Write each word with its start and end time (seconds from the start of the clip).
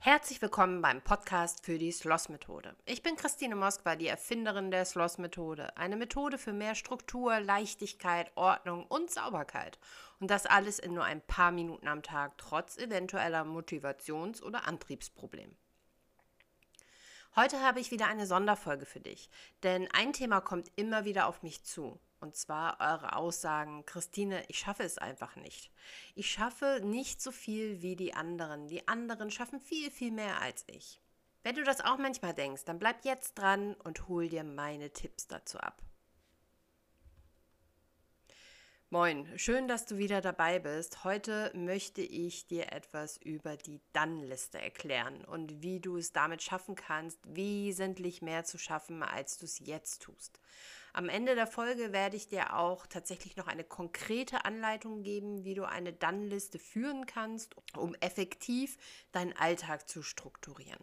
Herzlich 0.00 0.40
willkommen 0.40 0.80
beim 0.80 1.02
Podcast 1.02 1.66
für 1.66 1.76
die 1.76 1.90
Sloss-Methode. 1.90 2.76
Ich 2.86 3.02
bin 3.02 3.16
Christine 3.16 3.56
Moskwa, 3.56 3.96
die 3.96 4.06
Erfinderin 4.06 4.70
der 4.70 4.84
Sloss-Methode. 4.84 5.76
Eine 5.76 5.96
Methode 5.96 6.38
für 6.38 6.52
mehr 6.52 6.76
Struktur, 6.76 7.40
Leichtigkeit, 7.40 8.30
Ordnung 8.36 8.86
und 8.86 9.10
Sauberkeit. 9.10 9.80
Und 10.20 10.30
das 10.30 10.46
alles 10.46 10.78
in 10.78 10.94
nur 10.94 11.02
ein 11.02 11.20
paar 11.20 11.50
Minuten 11.50 11.88
am 11.88 12.04
Tag, 12.04 12.38
trotz 12.38 12.78
eventueller 12.78 13.42
Motivations- 13.42 14.40
oder 14.40 14.68
Antriebsproblemen. 14.68 15.56
Heute 17.34 17.60
habe 17.60 17.80
ich 17.80 17.90
wieder 17.90 18.06
eine 18.06 18.26
Sonderfolge 18.28 18.86
für 18.86 19.00
dich, 19.00 19.28
denn 19.64 19.88
ein 19.92 20.12
Thema 20.12 20.40
kommt 20.40 20.70
immer 20.76 21.06
wieder 21.06 21.26
auf 21.26 21.42
mich 21.42 21.64
zu. 21.64 22.00
Und 22.20 22.34
zwar 22.34 22.80
eure 22.80 23.14
Aussagen, 23.14 23.86
Christine, 23.86 24.42
ich 24.48 24.58
schaffe 24.58 24.82
es 24.82 24.98
einfach 24.98 25.36
nicht. 25.36 25.70
Ich 26.14 26.30
schaffe 26.30 26.80
nicht 26.82 27.22
so 27.22 27.30
viel 27.30 27.80
wie 27.80 27.94
die 27.94 28.14
anderen. 28.14 28.66
Die 28.66 28.88
anderen 28.88 29.30
schaffen 29.30 29.60
viel, 29.60 29.90
viel 29.90 30.10
mehr 30.10 30.40
als 30.40 30.64
ich. 30.66 31.00
Wenn 31.44 31.54
du 31.54 31.62
das 31.62 31.80
auch 31.80 31.98
manchmal 31.98 32.34
denkst, 32.34 32.64
dann 32.64 32.80
bleib 32.80 33.04
jetzt 33.04 33.38
dran 33.38 33.74
und 33.74 34.08
hol 34.08 34.28
dir 34.28 34.42
meine 34.42 34.92
Tipps 34.92 35.28
dazu 35.28 35.58
ab. 35.58 35.80
Moin, 38.90 39.28
schön, 39.36 39.68
dass 39.68 39.84
du 39.84 39.98
wieder 39.98 40.22
dabei 40.22 40.58
bist. 40.58 41.04
Heute 41.04 41.52
möchte 41.54 42.00
ich 42.00 42.46
dir 42.46 42.72
etwas 42.72 43.18
über 43.18 43.58
die 43.58 43.82
Dann-Liste 43.92 44.58
erklären 44.58 45.26
und 45.26 45.62
wie 45.62 45.78
du 45.78 45.98
es 45.98 46.12
damit 46.12 46.42
schaffen 46.42 46.74
kannst, 46.74 47.18
wesentlich 47.24 48.22
mehr 48.22 48.44
zu 48.44 48.56
schaffen, 48.56 49.02
als 49.02 49.36
du 49.36 49.44
es 49.44 49.58
jetzt 49.58 50.00
tust. 50.02 50.40
Am 50.98 51.08
Ende 51.08 51.36
der 51.36 51.46
Folge 51.46 51.92
werde 51.92 52.16
ich 52.16 52.26
dir 52.26 52.56
auch 52.56 52.84
tatsächlich 52.88 53.36
noch 53.36 53.46
eine 53.46 53.62
konkrete 53.62 54.44
Anleitung 54.44 55.04
geben, 55.04 55.44
wie 55.44 55.54
du 55.54 55.62
eine 55.62 55.92
Dann-Liste 55.92 56.58
führen 56.58 57.06
kannst, 57.06 57.54
um 57.76 57.94
effektiv 58.00 58.76
deinen 59.12 59.32
Alltag 59.36 59.88
zu 59.88 60.02
strukturieren. 60.02 60.82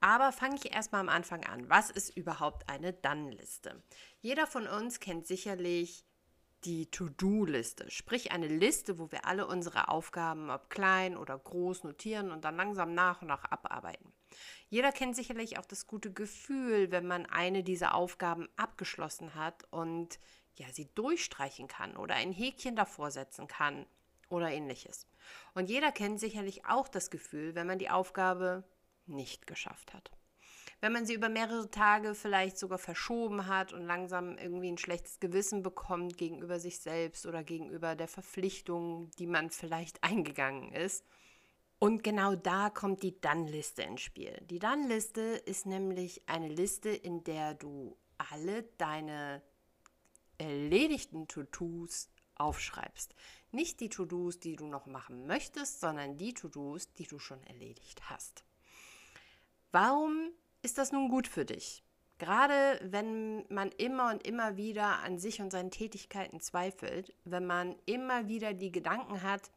Aber 0.00 0.32
fange 0.32 0.56
ich 0.56 0.74
erstmal 0.74 1.02
am 1.02 1.08
Anfang 1.08 1.44
an. 1.44 1.70
Was 1.70 1.88
ist 1.88 2.16
überhaupt 2.16 2.68
eine 2.68 2.92
Dann-Liste? 2.92 3.80
Jeder 4.22 4.48
von 4.48 4.66
uns 4.66 4.98
kennt 4.98 5.28
sicherlich 5.28 6.04
die 6.64 6.90
To-Do-Liste, 6.90 7.92
sprich 7.92 8.32
eine 8.32 8.48
Liste, 8.48 8.98
wo 8.98 9.12
wir 9.12 9.24
alle 9.24 9.46
unsere 9.46 9.86
Aufgaben, 9.86 10.50
ob 10.50 10.68
klein 10.68 11.16
oder 11.16 11.38
groß, 11.38 11.84
notieren 11.84 12.32
und 12.32 12.44
dann 12.44 12.56
langsam 12.56 12.92
nach 12.92 13.22
und 13.22 13.28
nach 13.28 13.44
abarbeiten. 13.44 14.12
Jeder 14.68 14.92
kennt 14.92 15.16
sicherlich 15.16 15.58
auch 15.58 15.66
das 15.66 15.86
gute 15.86 16.12
Gefühl, 16.12 16.90
wenn 16.90 17.06
man 17.06 17.26
eine 17.26 17.62
dieser 17.62 17.94
Aufgaben 17.94 18.48
abgeschlossen 18.56 19.34
hat 19.34 19.64
und 19.70 20.18
ja, 20.54 20.66
sie 20.72 20.88
durchstreichen 20.94 21.68
kann 21.68 21.96
oder 21.96 22.14
ein 22.14 22.32
Häkchen 22.32 22.76
davor 22.76 23.10
setzen 23.10 23.46
kann 23.46 23.86
oder 24.28 24.50
ähnliches. 24.50 25.06
Und 25.54 25.70
jeder 25.70 25.92
kennt 25.92 26.20
sicherlich 26.20 26.66
auch 26.66 26.88
das 26.88 27.10
Gefühl, 27.10 27.54
wenn 27.54 27.66
man 27.66 27.78
die 27.78 27.90
Aufgabe 27.90 28.64
nicht 29.06 29.46
geschafft 29.46 29.94
hat 29.94 30.10
wenn 30.82 30.92
man 30.92 31.06
sie 31.06 31.14
über 31.14 31.28
mehrere 31.28 31.70
Tage 31.70 32.14
vielleicht 32.14 32.58
sogar 32.58 32.76
verschoben 32.76 33.46
hat 33.46 33.72
und 33.72 33.86
langsam 33.86 34.36
irgendwie 34.36 34.70
ein 34.70 34.78
schlechtes 34.78 35.20
Gewissen 35.20 35.62
bekommt 35.62 36.18
gegenüber 36.18 36.58
sich 36.58 36.80
selbst 36.80 37.24
oder 37.24 37.44
gegenüber 37.44 37.94
der 37.94 38.08
Verpflichtung, 38.08 39.08
die 39.18 39.28
man 39.28 39.50
vielleicht 39.50 40.02
eingegangen 40.04 40.72
ist. 40.72 41.06
Und 41.82 42.04
genau 42.04 42.36
da 42.36 42.70
kommt 42.70 43.02
die 43.02 43.20
Dann-Liste 43.20 43.82
ins 43.82 44.02
Spiel. 44.02 44.40
Die 44.48 44.60
Dann-Liste 44.60 45.20
ist 45.20 45.66
nämlich 45.66 46.22
eine 46.28 46.46
Liste, 46.46 46.90
in 46.90 47.24
der 47.24 47.54
du 47.54 47.96
alle 48.18 48.62
deine 48.78 49.42
erledigten 50.38 51.26
To-Dos 51.26 52.08
aufschreibst. 52.36 53.16
Nicht 53.50 53.80
die 53.80 53.88
To-Dos, 53.88 54.38
die 54.38 54.54
du 54.54 54.66
noch 54.66 54.86
machen 54.86 55.26
möchtest, 55.26 55.80
sondern 55.80 56.16
die 56.16 56.34
To-Dos, 56.34 56.92
die 56.92 57.08
du 57.08 57.18
schon 57.18 57.42
erledigt 57.42 58.08
hast. 58.08 58.44
Warum 59.72 60.30
ist 60.62 60.78
das 60.78 60.92
nun 60.92 61.08
gut 61.08 61.26
für 61.26 61.44
dich? 61.44 61.82
Gerade 62.18 62.78
wenn 62.84 63.44
man 63.52 63.72
immer 63.72 64.12
und 64.12 64.24
immer 64.24 64.56
wieder 64.56 65.00
an 65.00 65.18
sich 65.18 65.40
und 65.40 65.50
seinen 65.50 65.72
Tätigkeiten 65.72 66.38
zweifelt, 66.38 67.12
wenn 67.24 67.44
man 67.44 67.74
immer 67.86 68.28
wieder 68.28 68.54
die 68.54 68.70
Gedanken 68.70 69.24
hat, 69.24 69.50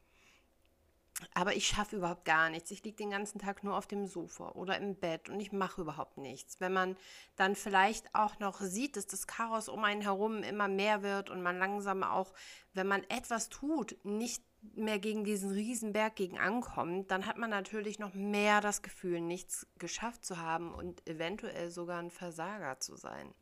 aber 1.34 1.56
ich 1.56 1.68
schaffe 1.68 1.98
überhaupt 1.98 2.26
gar 2.26 2.50
nichts. 2.50 2.72
Ich 2.72 2.84
liege 2.84 2.98
den 2.98 3.10
ganzen 3.10 3.40
Tag 3.40 3.64
nur 3.64 3.78
auf 3.78 3.88
dem 3.88 4.08
Sofa 4.08 4.50
oder 4.50 4.78
im 4.78 4.96
Bett 4.96 5.30
und 5.30 5.40
ich 5.40 5.52
mache 5.52 5.82
überhaupt 5.82 6.18
nichts. 6.18 6.60
Wenn 6.60 6.74
man 6.74 6.98
dann 7.36 7.56
vielleicht 7.56 8.14
auch 8.14 8.40
noch 8.40 8.62
sieht, 8.62 8.98
dass 8.98 9.08
das 9.08 9.28
Chaos 9.28 9.70
um 9.70 9.84
einen 9.84 10.02
herum 10.02 10.44
immer 10.44 10.68
mehr 10.68 11.04
wird 11.04 11.30
und 11.30 11.42
man 11.42 11.58
langsam 11.58 12.04
auch, 12.04 12.34
wenn 12.74 12.88
man 12.88 13.04
etwas 13.10 13.50
tut, 13.50 13.98
nicht 14.04 14.44
mehr 14.74 15.00
gegen 15.00 15.24
diesen 15.24 15.52
Riesenberg 15.52 16.16
gegen 16.16 16.40
ankommt, 16.40 17.12
dann 17.12 17.26
hat 17.26 17.38
man 17.38 17.50
natürlich 17.50 18.00
noch 18.00 18.14
mehr 18.14 18.62
das 18.62 18.82
Gefühl, 18.82 19.22
nichts 19.22 19.68
geschafft 19.78 20.26
zu 20.26 20.40
haben 20.40 20.74
und 20.74 21.08
eventuell 21.08 21.70
sogar 21.70 22.00
ein 22.00 22.10
Versager 22.10 22.80
zu 22.80 22.96
sein. 22.96 23.34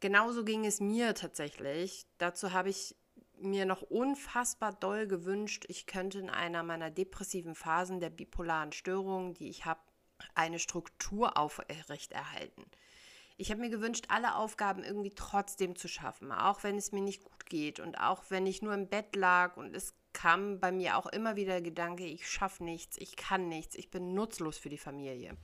Genauso 0.00 0.44
ging 0.44 0.66
es 0.66 0.80
mir 0.80 1.14
tatsächlich. 1.14 2.06
Dazu 2.18 2.52
habe 2.52 2.68
ich 2.68 2.96
mir 3.38 3.66
noch 3.66 3.82
unfassbar 3.82 4.72
doll 4.72 5.06
gewünscht, 5.06 5.64
ich 5.68 5.86
könnte 5.86 6.18
in 6.18 6.30
einer 6.30 6.62
meiner 6.62 6.90
depressiven 6.90 7.54
Phasen 7.54 8.00
der 8.00 8.10
bipolaren 8.10 8.72
Störung, 8.72 9.34
die 9.34 9.48
ich 9.48 9.64
habe, 9.64 9.80
eine 10.34 10.58
Struktur 10.58 11.36
aufrechterhalten. 11.36 12.64
Ich 13.36 13.50
habe 13.50 13.60
mir 13.60 13.68
gewünscht, 13.68 14.06
alle 14.08 14.36
Aufgaben 14.36 14.82
irgendwie 14.82 15.14
trotzdem 15.14 15.76
zu 15.76 15.88
schaffen, 15.88 16.32
auch 16.32 16.62
wenn 16.62 16.76
es 16.76 16.92
mir 16.92 17.02
nicht 17.02 17.22
gut 17.22 17.46
geht 17.46 17.80
und 17.80 18.00
auch 18.00 18.24
wenn 18.30 18.46
ich 18.46 18.62
nur 18.62 18.72
im 18.72 18.88
Bett 18.88 19.14
lag 19.14 19.58
und 19.58 19.76
es 19.76 19.94
kam 20.14 20.58
bei 20.58 20.72
mir 20.72 20.96
auch 20.96 21.06
immer 21.06 21.36
wieder 21.36 21.52
der 21.52 21.62
Gedanke, 21.62 22.06
ich 22.06 22.26
schaffe 22.26 22.64
nichts, 22.64 22.96
ich 22.96 23.16
kann 23.16 23.48
nichts, 23.48 23.74
ich 23.74 23.90
bin 23.90 24.14
nutzlos 24.14 24.56
für 24.56 24.70
die 24.70 24.78
Familie. 24.78 25.36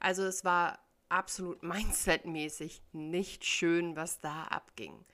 Also 0.00 0.24
es 0.24 0.44
war 0.44 0.80
absolut 1.08 1.62
mindsetmäßig 1.62 2.82
nicht 2.92 3.44
schön, 3.44 3.94
was 3.94 4.18
da 4.18 4.44
abging. 4.44 5.04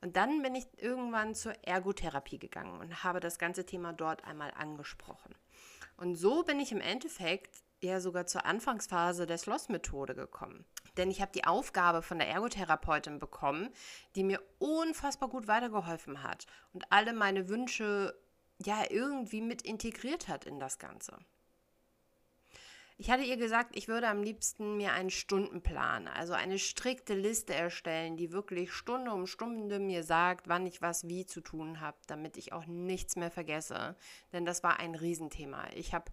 Und 0.00 0.16
dann 0.16 0.42
bin 0.42 0.54
ich 0.54 0.66
irgendwann 0.76 1.34
zur 1.34 1.52
Ergotherapie 1.64 2.38
gegangen 2.38 2.80
und 2.80 3.02
habe 3.02 3.20
das 3.20 3.38
ganze 3.38 3.66
Thema 3.66 3.92
dort 3.92 4.24
einmal 4.24 4.52
angesprochen. 4.54 5.34
Und 5.96 6.14
so 6.14 6.44
bin 6.44 6.60
ich 6.60 6.70
im 6.70 6.80
Endeffekt 6.80 7.62
ja 7.80 8.00
sogar 8.00 8.26
zur 8.26 8.46
Anfangsphase 8.46 9.26
der 9.26 9.38
Sloss-Methode 9.38 10.14
gekommen. 10.14 10.64
Denn 10.96 11.10
ich 11.10 11.20
habe 11.20 11.32
die 11.32 11.44
Aufgabe 11.44 12.02
von 12.02 12.18
der 12.18 12.28
Ergotherapeutin 12.28 13.18
bekommen, 13.18 13.70
die 14.14 14.24
mir 14.24 14.42
unfassbar 14.58 15.28
gut 15.28 15.46
weitergeholfen 15.46 16.22
hat 16.22 16.46
und 16.72 16.90
alle 16.90 17.12
meine 17.12 17.48
Wünsche 17.48 18.18
ja 18.58 18.82
irgendwie 18.90 19.40
mit 19.40 19.62
integriert 19.62 20.28
hat 20.28 20.44
in 20.44 20.58
das 20.58 20.78
Ganze. 20.78 21.18
Ich 23.00 23.12
hatte 23.12 23.22
ihr 23.22 23.36
gesagt, 23.36 23.76
ich 23.76 23.86
würde 23.86 24.08
am 24.08 24.24
liebsten 24.24 24.76
mir 24.76 24.92
einen 24.92 25.10
Stundenplan, 25.10 26.08
also 26.08 26.32
eine 26.32 26.58
strikte 26.58 27.14
Liste 27.14 27.54
erstellen, 27.54 28.16
die 28.16 28.32
wirklich 28.32 28.72
Stunde 28.72 29.12
um 29.12 29.28
Stunde 29.28 29.78
mir 29.78 30.02
sagt, 30.02 30.48
wann 30.48 30.66
ich 30.66 30.82
was 30.82 31.06
wie 31.06 31.24
zu 31.24 31.40
tun 31.40 31.80
habe, 31.80 31.96
damit 32.08 32.36
ich 32.36 32.52
auch 32.52 32.66
nichts 32.66 33.14
mehr 33.14 33.30
vergesse. 33.30 33.94
Denn 34.32 34.44
das 34.44 34.64
war 34.64 34.80
ein 34.80 34.96
Riesenthema. 34.96 35.68
Ich 35.76 35.94
habe 35.94 36.10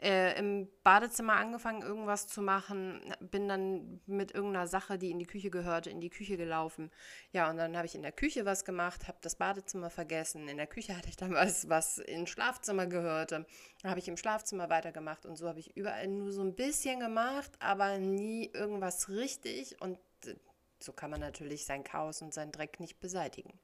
äh, 0.00 0.38
im 0.38 0.68
Badezimmer 0.82 1.34
angefangen, 1.34 1.82
irgendwas 1.82 2.26
zu 2.26 2.42
machen, 2.42 3.00
bin 3.20 3.48
dann 3.48 4.00
mit 4.06 4.34
irgendeiner 4.34 4.66
Sache, 4.66 4.98
die 4.98 5.10
in 5.10 5.18
die 5.18 5.26
Küche 5.26 5.50
gehörte, 5.50 5.90
in 5.90 6.00
die 6.00 6.10
Küche 6.10 6.36
gelaufen. 6.36 6.90
Ja, 7.32 7.48
und 7.48 7.56
dann 7.56 7.76
habe 7.76 7.86
ich 7.86 7.94
in 7.94 8.02
der 8.02 8.12
Küche 8.12 8.44
was 8.44 8.64
gemacht, 8.64 9.06
habe 9.08 9.18
das 9.22 9.36
Badezimmer 9.36 9.90
vergessen. 9.90 10.48
In 10.48 10.56
der 10.56 10.66
Küche 10.66 10.96
hatte 10.96 11.08
ich 11.08 11.16
dann 11.16 11.32
was, 11.32 11.68
was 11.68 11.98
ins 11.98 12.30
Schlafzimmer 12.30 12.86
gehörte. 12.86 13.46
Dann 13.82 13.90
habe 13.90 14.00
ich 14.00 14.08
im 14.08 14.16
Schlafzimmer 14.16 14.68
weitergemacht 14.68 15.26
und 15.26 15.36
so 15.36 15.48
habe 15.48 15.60
ich 15.60 15.76
überall 15.76 16.08
nur 16.08 16.32
so 16.32 16.42
ein 16.42 16.54
bisschen 16.54 17.00
gemacht, 17.00 17.52
aber 17.60 17.98
nie 17.98 18.50
irgendwas 18.52 19.08
richtig. 19.08 19.80
Und 19.80 19.98
äh, 20.26 20.34
so 20.80 20.92
kann 20.92 21.10
man 21.10 21.20
natürlich 21.20 21.64
sein 21.64 21.84
Chaos 21.84 22.20
und 22.20 22.34
seinen 22.34 22.52
Dreck 22.52 22.80
nicht 22.80 23.00
beseitigen. 23.00 23.58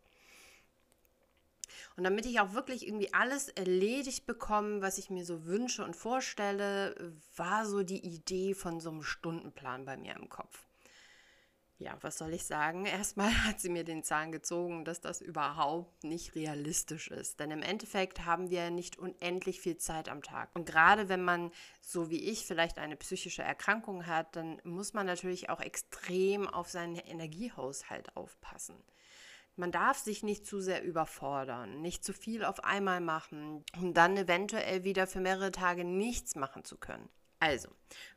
Und 1.96 2.04
damit 2.04 2.26
ich 2.26 2.40
auch 2.40 2.52
wirklich 2.52 2.86
irgendwie 2.86 3.12
alles 3.12 3.48
erledigt 3.48 4.26
bekomme, 4.26 4.82
was 4.82 4.98
ich 4.98 5.10
mir 5.10 5.24
so 5.24 5.44
wünsche 5.44 5.84
und 5.84 5.96
vorstelle, 5.96 7.14
war 7.36 7.66
so 7.66 7.82
die 7.82 8.04
Idee 8.04 8.54
von 8.54 8.80
so 8.80 8.90
einem 8.90 9.02
Stundenplan 9.02 9.84
bei 9.84 9.96
mir 9.96 10.16
im 10.16 10.28
Kopf. 10.28 10.66
Ja, 11.80 11.96
was 12.02 12.18
soll 12.18 12.34
ich 12.34 12.44
sagen? 12.44 12.84
Erstmal 12.86 13.32
hat 13.46 13.58
sie 13.58 13.70
mir 13.70 13.84
den 13.84 14.04
Zahn 14.04 14.32
gezogen, 14.32 14.84
dass 14.84 15.00
das 15.00 15.22
überhaupt 15.22 16.04
nicht 16.04 16.34
realistisch 16.34 17.08
ist. 17.08 17.40
Denn 17.40 17.50
im 17.50 17.62
Endeffekt 17.62 18.26
haben 18.26 18.50
wir 18.50 18.70
nicht 18.70 18.98
unendlich 18.98 19.60
viel 19.60 19.78
Zeit 19.78 20.10
am 20.10 20.22
Tag. 20.22 20.50
Und 20.54 20.66
gerade 20.66 21.08
wenn 21.08 21.24
man, 21.24 21.50
so 21.80 22.10
wie 22.10 22.30
ich, 22.30 22.44
vielleicht 22.44 22.78
eine 22.78 22.96
psychische 22.96 23.42
Erkrankung 23.42 24.06
hat, 24.06 24.36
dann 24.36 24.60
muss 24.62 24.92
man 24.92 25.06
natürlich 25.06 25.48
auch 25.48 25.60
extrem 25.60 26.46
auf 26.46 26.68
seinen 26.68 26.96
Energiehaushalt 26.96 28.14
aufpassen. 28.14 28.76
Man 29.56 29.72
darf 29.72 29.98
sich 29.98 30.22
nicht 30.22 30.46
zu 30.46 30.60
sehr 30.60 30.82
überfordern, 30.82 31.82
nicht 31.82 32.04
zu 32.04 32.12
viel 32.12 32.44
auf 32.44 32.64
einmal 32.64 33.00
machen, 33.00 33.64
um 33.76 33.92
dann 33.92 34.16
eventuell 34.16 34.84
wieder 34.84 35.06
für 35.06 35.20
mehrere 35.20 35.50
Tage 35.50 35.84
nichts 35.84 36.34
machen 36.34 36.64
zu 36.64 36.78
können. 36.78 37.08
Also, 37.40 37.70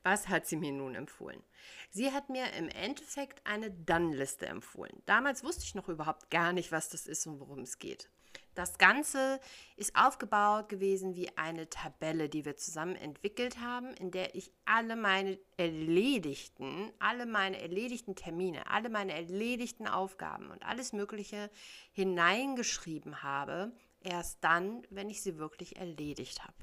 was 0.04 0.28
hat 0.28 0.46
sie 0.46 0.58
mir 0.58 0.74
nun 0.74 0.96
empfohlen? 0.96 1.42
Sie 1.90 2.12
hat 2.12 2.30
mir 2.30 2.52
im 2.54 2.68
Endeffekt 2.68 3.42
eine 3.46 3.72
Dann-Liste 3.72 4.46
empfohlen. 4.48 5.02
Damals 5.06 5.46
wusste 5.46 5.64
ich 5.64 5.76
noch 5.76 5.88
überhaupt 5.88 6.30
gar 6.30 6.52
nicht, 6.52 6.74
was 6.74 6.90
das 6.90 7.08
ist 7.08 7.26
und 7.26 7.40
worum 7.40 7.60
es 7.60 7.80
geht. 7.80 8.10
Das 8.54 8.78
Ganze 8.78 9.40
ist 9.78 9.96
aufgebaut 9.96 10.70
gewesen 10.70 11.16
wie 11.16 11.36
eine 11.38 11.70
Tabelle, 11.70 12.30
die 12.30 12.46
wir 12.46 12.58
zusammen 12.58 12.96
entwickelt 12.96 13.60
haben, 13.60 13.94
in 13.94 14.12
der 14.12 14.36
ich 14.36 14.52
alle 14.66 14.96
meine 14.96 15.40
erledigten, 15.58 16.92
alle 17.00 17.26
meine 17.26 17.62
erledigten 17.62 18.16
Termine, 18.16 18.70
alle 18.70 18.90
meine 18.90 19.14
erledigten 19.14 19.88
Aufgaben 19.88 20.52
und 20.52 20.66
alles 20.66 20.94
Mögliche 20.94 21.50
hineingeschrieben 21.94 23.24
habe, 23.24 23.72
erst 24.02 24.44
dann, 24.44 24.86
wenn 24.90 25.10
ich 25.10 25.24
sie 25.24 25.38
wirklich 25.38 25.78
erledigt 25.78 26.44
habe. 26.44 26.54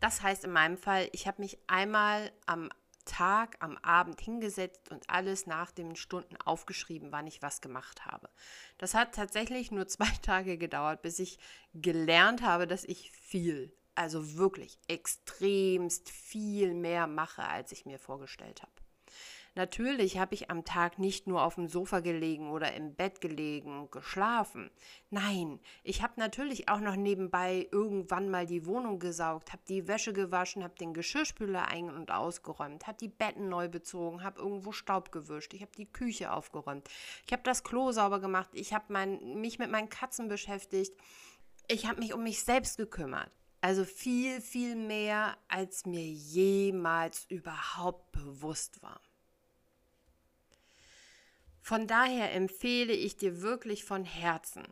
Das 0.00 0.22
heißt 0.22 0.44
in 0.44 0.52
meinem 0.52 0.76
Fall, 0.76 1.08
ich 1.12 1.26
habe 1.26 1.42
mich 1.42 1.58
einmal 1.66 2.32
am 2.46 2.70
Tag, 3.04 3.56
am 3.60 3.76
Abend 3.78 4.20
hingesetzt 4.20 4.90
und 4.90 5.08
alles 5.08 5.46
nach 5.46 5.70
den 5.70 5.96
Stunden 5.96 6.36
aufgeschrieben, 6.36 7.12
wann 7.12 7.26
ich 7.26 7.42
was 7.42 7.60
gemacht 7.60 8.06
habe. 8.06 8.28
Das 8.78 8.94
hat 8.94 9.14
tatsächlich 9.14 9.70
nur 9.70 9.86
zwei 9.88 10.10
Tage 10.22 10.58
gedauert, 10.58 11.02
bis 11.02 11.18
ich 11.18 11.38
gelernt 11.74 12.42
habe, 12.42 12.66
dass 12.66 12.84
ich 12.84 13.10
viel, 13.10 13.74
also 13.94 14.36
wirklich 14.36 14.78
extremst 14.86 16.10
viel 16.10 16.74
mehr 16.74 17.06
mache, 17.06 17.42
als 17.42 17.72
ich 17.72 17.86
mir 17.86 17.98
vorgestellt 17.98 18.62
habe. 18.62 18.72
Natürlich 19.56 20.16
habe 20.16 20.34
ich 20.34 20.48
am 20.48 20.64
Tag 20.64 21.00
nicht 21.00 21.26
nur 21.26 21.42
auf 21.42 21.56
dem 21.56 21.68
Sofa 21.68 21.98
gelegen 21.98 22.50
oder 22.50 22.72
im 22.72 22.94
Bett 22.94 23.20
gelegen 23.20 23.90
geschlafen. 23.90 24.70
Nein, 25.10 25.58
ich 25.82 26.02
habe 26.02 26.12
natürlich 26.16 26.68
auch 26.68 26.78
noch 26.78 26.94
nebenbei 26.94 27.68
irgendwann 27.72 28.30
mal 28.30 28.46
die 28.46 28.64
Wohnung 28.64 29.00
gesaugt, 29.00 29.52
habe 29.52 29.62
die 29.68 29.88
Wäsche 29.88 30.12
gewaschen, 30.12 30.62
habe 30.62 30.76
den 30.76 30.94
Geschirrspüler 30.94 31.66
ein- 31.66 31.90
und 31.90 32.12
ausgeräumt, 32.12 32.86
habe 32.86 32.98
die 32.98 33.08
Betten 33.08 33.48
neu 33.48 33.68
bezogen, 33.68 34.22
habe 34.22 34.40
irgendwo 34.40 34.70
Staub 34.70 35.10
gewischt, 35.10 35.52
ich 35.52 35.62
habe 35.62 35.72
die 35.76 35.90
Küche 35.90 36.32
aufgeräumt, 36.32 36.88
ich 37.26 37.32
habe 37.32 37.42
das 37.42 37.64
Klo 37.64 37.90
sauber 37.90 38.20
gemacht, 38.20 38.50
ich 38.52 38.72
habe 38.72 38.94
mich 38.94 39.58
mit 39.58 39.70
meinen 39.70 39.88
Katzen 39.88 40.28
beschäftigt, 40.28 40.92
ich 41.66 41.86
habe 41.86 41.98
mich 41.98 42.14
um 42.14 42.22
mich 42.22 42.44
selbst 42.44 42.76
gekümmert. 42.76 43.30
Also 43.62 43.84
viel, 43.84 44.40
viel 44.40 44.74
mehr, 44.74 45.36
als 45.48 45.84
mir 45.84 46.06
jemals 46.06 47.26
überhaupt 47.28 48.12
bewusst 48.12 48.80
war. 48.82 49.00
Von 51.70 51.86
daher 51.86 52.32
empfehle 52.32 52.92
ich 52.92 53.16
dir 53.16 53.42
wirklich 53.42 53.84
von 53.84 54.04
Herzen, 54.04 54.66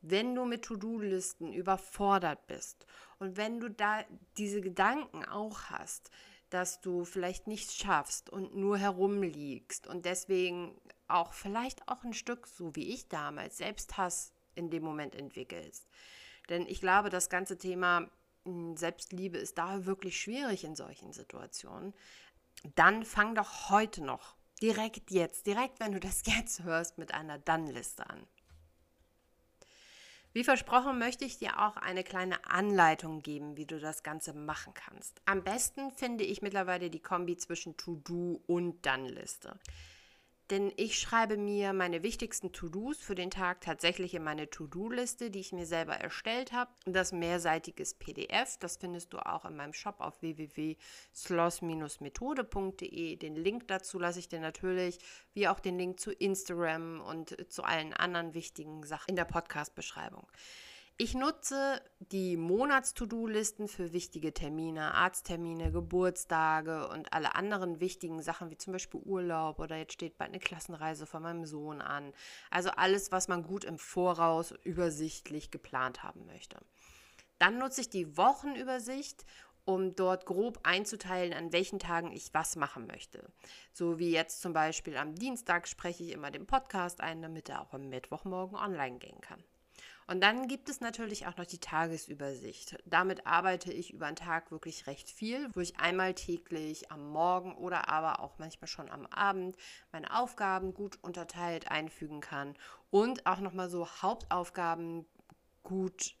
wenn 0.00 0.34
du 0.34 0.44
mit 0.44 0.64
To-Do-Listen 0.64 1.52
überfordert 1.52 2.44
bist 2.48 2.86
und 3.20 3.36
wenn 3.36 3.60
du 3.60 3.70
da 3.70 4.04
diese 4.36 4.60
Gedanken 4.60 5.24
auch 5.24 5.70
hast, 5.70 6.10
dass 6.50 6.80
du 6.80 7.04
vielleicht 7.04 7.46
nichts 7.46 7.76
schaffst 7.76 8.30
und 8.30 8.56
nur 8.56 8.78
herumliegst 8.78 9.86
und 9.86 10.04
deswegen 10.04 10.74
auch 11.06 11.32
vielleicht 11.34 11.86
auch 11.86 12.02
ein 12.02 12.14
Stück, 12.14 12.48
so 12.48 12.74
wie 12.74 12.92
ich 12.92 13.06
damals, 13.06 13.58
Selbsthass 13.58 14.32
in 14.56 14.70
dem 14.70 14.82
Moment 14.82 15.14
entwickelst. 15.14 15.86
Denn 16.48 16.66
ich 16.66 16.80
glaube, 16.80 17.10
das 17.10 17.30
ganze 17.30 17.58
Thema 17.58 18.10
hm, 18.44 18.76
Selbstliebe 18.76 19.38
ist 19.38 19.56
da 19.56 19.86
wirklich 19.86 20.20
schwierig 20.20 20.64
in 20.64 20.74
solchen 20.74 21.12
Situationen. 21.12 21.94
Dann 22.74 23.04
fang 23.04 23.36
doch 23.36 23.70
heute 23.70 24.02
noch 24.02 24.34
direkt 24.62 25.10
jetzt, 25.10 25.46
direkt 25.46 25.80
wenn 25.80 25.92
du 25.92 26.00
das 26.00 26.22
jetzt 26.26 26.62
hörst, 26.62 26.96
mit 26.96 27.12
einer 27.12 27.38
Dann-Liste 27.38 28.08
an. 28.08 28.26
Wie 30.34 30.44
versprochen 30.44 30.98
möchte 30.98 31.26
ich 31.26 31.38
dir 31.38 31.60
auch 31.60 31.76
eine 31.76 32.04
kleine 32.04 32.46
Anleitung 32.46 33.20
geben, 33.20 33.58
wie 33.58 33.66
du 33.66 33.78
das 33.78 34.02
Ganze 34.02 34.32
machen 34.32 34.72
kannst. 34.72 35.20
Am 35.26 35.44
besten 35.44 35.90
finde 35.90 36.24
ich 36.24 36.40
mittlerweile 36.40 36.88
die 36.88 37.02
Kombi 37.02 37.36
zwischen 37.36 37.76
To-Do 37.76 38.40
und 38.46 38.86
Dann-Liste 38.86 39.58
denn 40.52 40.72
ich 40.76 40.98
schreibe 40.98 41.38
mir 41.38 41.72
meine 41.72 42.02
wichtigsten 42.02 42.52
To-Dos 42.52 42.98
für 42.98 43.14
den 43.14 43.30
Tag 43.30 43.62
tatsächlich 43.62 44.12
in 44.12 44.22
meine 44.22 44.50
To-Do-Liste, 44.50 45.30
die 45.30 45.40
ich 45.40 45.52
mir 45.52 45.64
selber 45.64 45.94
erstellt 45.94 46.52
habe. 46.52 46.70
Das 46.84 47.10
mehrseitiges 47.10 47.94
PDF, 47.94 48.58
das 48.58 48.76
findest 48.76 49.14
du 49.14 49.18
auch 49.18 49.46
in 49.46 49.56
meinem 49.56 49.72
Shop 49.72 50.00
auf 50.00 50.20
www.sloss-methode.de. 50.20 53.16
Den 53.16 53.34
Link 53.34 53.66
dazu 53.68 53.98
lasse 53.98 54.18
ich 54.18 54.28
dir 54.28 54.40
natürlich, 54.40 54.98
wie 55.32 55.48
auch 55.48 55.58
den 55.58 55.78
Link 55.78 55.98
zu 55.98 56.12
Instagram 56.12 57.00
und 57.00 57.50
zu 57.50 57.62
allen 57.62 57.94
anderen 57.94 58.34
wichtigen 58.34 58.84
Sachen 58.84 59.08
in 59.08 59.16
der 59.16 59.24
Podcast-Beschreibung. 59.24 60.26
Ich 61.04 61.14
nutze 61.14 61.82
die 61.98 62.36
Monats-To-Do-Listen 62.36 63.66
für 63.66 63.92
wichtige 63.92 64.32
Termine, 64.32 64.94
Arzttermine, 64.94 65.72
Geburtstage 65.72 66.86
und 66.90 67.12
alle 67.12 67.34
anderen 67.34 67.80
wichtigen 67.80 68.22
Sachen, 68.22 68.50
wie 68.50 68.56
zum 68.56 68.72
Beispiel 68.72 69.00
Urlaub 69.00 69.58
oder 69.58 69.76
jetzt 69.76 69.94
steht 69.94 70.16
bald 70.16 70.30
eine 70.30 70.38
Klassenreise 70.38 71.06
von 71.06 71.24
meinem 71.24 71.44
Sohn 71.44 71.80
an. 71.80 72.12
Also 72.50 72.70
alles, 72.70 73.10
was 73.10 73.26
man 73.26 73.42
gut 73.42 73.64
im 73.64 73.78
Voraus 73.78 74.54
übersichtlich 74.62 75.50
geplant 75.50 76.04
haben 76.04 76.24
möchte. 76.26 76.58
Dann 77.40 77.58
nutze 77.58 77.80
ich 77.80 77.90
die 77.90 78.16
Wochenübersicht 78.16 79.26
um 79.64 79.96
dort 79.96 80.24
grob 80.24 80.60
einzuteilen, 80.62 81.34
an 81.34 81.52
welchen 81.52 81.80
Tagen 81.80 82.12
ich 82.12 82.32
was 82.32 82.54
machen 82.54 82.86
möchte. 82.86 83.28
So 83.72 83.98
wie 83.98 84.12
jetzt 84.12 84.40
zum 84.40 84.52
Beispiel 84.52 84.96
am 84.96 85.16
Dienstag 85.16 85.66
spreche 85.66 86.04
ich 86.04 86.12
immer 86.12 86.30
den 86.30 86.46
Podcast 86.46 87.00
ein, 87.00 87.22
damit 87.22 87.48
er 87.48 87.60
auch 87.60 87.72
am 87.72 87.88
Mittwochmorgen 87.88 88.56
online 88.56 88.98
gehen 88.98 89.20
kann. 89.20 89.42
Und 90.06 90.20
dann 90.20 90.48
gibt 90.48 90.68
es 90.68 90.80
natürlich 90.80 91.26
auch 91.26 91.36
noch 91.36 91.46
die 91.46 91.58
Tagesübersicht. 91.58 92.76
Damit 92.84 93.26
arbeite 93.26 93.72
ich 93.72 93.92
über 93.92 94.06
den 94.06 94.16
Tag 94.16 94.50
wirklich 94.50 94.86
recht 94.86 95.08
viel, 95.08 95.48
wo 95.54 95.60
ich 95.60 95.78
einmal 95.78 96.14
täglich 96.14 96.90
am 96.90 97.10
Morgen 97.10 97.54
oder 97.56 97.88
aber 97.88 98.20
auch 98.20 98.38
manchmal 98.38 98.68
schon 98.68 98.90
am 98.90 99.06
Abend 99.06 99.56
meine 99.92 100.14
Aufgaben 100.16 100.74
gut 100.74 100.98
unterteilt 101.02 101.70
einfügen 101.70 102.20
kann 102.20 102.54
und 102.90 103.26
auch 103.26 103.38
nochmal 103.38 103.70
so 103.70 103.88
Hauptaufgaben 103.88 105.06
gut 105.62 106.14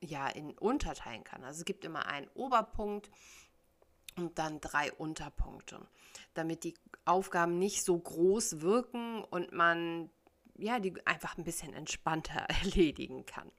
ja, 0.00 0.28
in 0.28 0.58
unterteilen 0.58 1.24
kann. 1.24 1.44
Also 1.44 1.60
es 1.60 1.64
gibt 1.64 1.84
immer 1.84 2.06
einen 2.06 2.28
Oberpunkt 2.34 3.10
und 4.16 4.38
dann 4.38 4.60
drei 4.60 4.92
Unterpunkte, 4.92 5.80
damit 6.34 6.64
die 6.64 6.74
Aufgaben 7.04 7.58
nicht 7.58 7.84
so 7.84 7.98
groß 7.98 8.60
wirken 8.60 9.24
und 9.24 9.52
man 9.52 10.10
ja, 10.56 10.80
die 10.80 10.94
einfach 11.06 11.36
ein 11.38 11.44
bisschen 11.44 11.74
entspannter 11.74 12.40
erledigen 12.62 13.26
kann. 13.26 13.50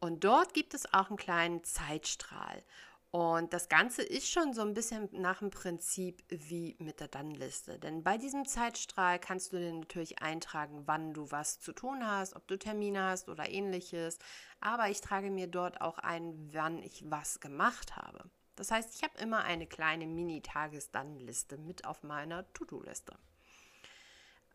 Und 0.00 0.24
dort 0.24 0.54
gibt 0.54 0.74
es 0.74 0.92
auch 0.92 1.08
einen 1.08 1.16
kleinen 1.16 1.64
Zeitstrahl. 1.64 2.62
Und 3.10 3.54
das 3.54 3.70
Ganze 3.70 4.02
ist 4.02 4.30
schon 4.30 4.52
so 4.52 4.60
ein 4.60 4.74
bisschen 4.74 5.08
nach 5.12 5.38
dem 5.38 5.48
Prinzip 5.48 6.22
wie 6.28 6.76
mit 6.78 7.00
der 7.00 7.08
Dann-Liste. 7.08 7.78
Denn 7.78 8.02
bei 8.04 8.18
diesem 8.18 8.44
Zeitstrahl 8.44 9.18
kannst 9.18 9.52
du 9.52 9.58
dir 9.58 9.72
natürlich 9.72 10.20
eintragen, 10.20 10.82
wann 10.84 11.14
du 11.14 11.30
was 11.30 11.58
zu 11.58 11.72
tun 11.72 12.06
hast, 12.06 12.36
ob 12.36 12.46
du 12.48 12.58
Termine 12.58 13.04
hast 13.04 13.30
oder 13.30 13.48
ähnliches. 13.48 14.18
Aber 14.60 14.90
ich 14.90 15.00
trage 15.00 15.30
mir 15.30 15.46
dort 15.46 15.80
auch 15.80 15.98
ein, 15.98 16.50
wann 16.52 16.82
ich 16.82 17.02
was 17.10 17.40
gemacht 17.40 17.96
habe. 17.96 18.28
Das 18.56 18.70
heißt, 18.70 18.94
ich 18.94 19.02
habe 19.02 19.16
immer 19.18 19.44
eine 19.44 19.66
kleine 19.66 20.06
Mini-Tages-Dann-Liste 20.06 21.56
mit 21.56 21.86
auf 21.86 22.02
meiner 22.02 22.52
To-Do-Liste. 22.52 23.16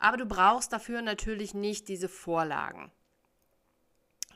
Aber 0.04 0.18
du 0.18 0.26
brauchst 0.26 0.70
dafür 0.70 1.00
natürlich 1.00 1.54
nicht 1.54 1.88
diese 1.88 2.10
Vorlagen. 2.10 2.92